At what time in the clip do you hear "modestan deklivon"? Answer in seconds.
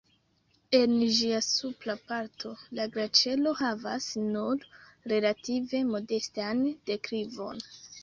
5.95-7.67